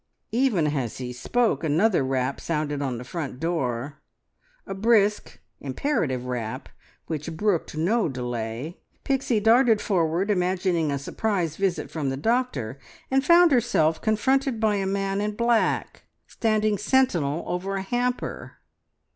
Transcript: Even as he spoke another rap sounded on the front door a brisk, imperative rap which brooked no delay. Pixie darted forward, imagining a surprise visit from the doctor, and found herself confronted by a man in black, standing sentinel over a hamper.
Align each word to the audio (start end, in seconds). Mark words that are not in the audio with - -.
Even 0.31 0.65
as 0.65 0.97
he 0.97 1.13
spoke 1.13 1.63
another 1.63 2.03
rap 2.03 2.41
sounded 2.41 2.81
on 2.81 2.97
the 2.97 3.03
front 3.03 3.39
door 3.39 3.99
a 4.65 4.73
brisk, 4.73 5.39
imperative 5.59 6.25
rap 6.25 6.69
which 7.05 7.37
brooked 7.37 7.77
no 7.77 8.09
delay. 8.09 8.79
Pixie 9.03 9.39
darted 9.39 9.79
forward, 9.79 10.31
imagining 10.31 10.89
a 10.89 10.97
surprise 10.97 11.55
visit 11.55 11.91
from 11.91 12.09
the 12.09 12.17
doctor, 12.17 12.79
and 13.11 13.23
found 13.23 13.51
herself 13.51 14.01
confronted 14.01 14.59
by 14.59 14.77
a 14.77 14.87
man 14.87 15.21
in 15.21 15.35
black, 15.35 16.01
standing 16.25 16.79
sentinel 16.79 17.43
over 17.45 17.75
a 17.75 17.83
hamper. 17.83 18.53